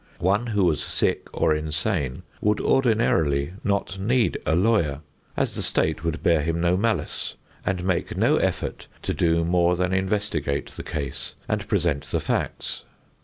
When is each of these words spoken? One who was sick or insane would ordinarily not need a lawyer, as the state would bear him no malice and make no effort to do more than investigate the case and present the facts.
One 0.17 0.47
who 0.47 0.63
was 0.65 0.83
sick 0.83 1.27
or 1.31 1.53
insane 1.53 2.23
would 2.41 2.59
ordinarily 2.59 3.53
not 3.63 3.99
need 3.99 4.35
a 4.47 4.55
lawyer, 4.55 5.01
as 5.37 5.53
the 5.53 5.61
state 5.61 6.03
would 6.03 6.23
bear 6.23 6.41
him 6.41 6.59
no 6.59 6.75
malice 6.75 7.35
and 7.63 7.83
make 7.83 8.17
no 8.17 8.37
effort 8.37 8.87
to 9.03 9.13
do 9.13 9.45
more 9.45 9.75
than 9.75 9.93
investigate 9.93 10.71
the 10.71 10.81
case 10.81 11.35
and 11.47 11.67
present 11.67 12.05
the 12.05 12.19
facts. 12.19 12.83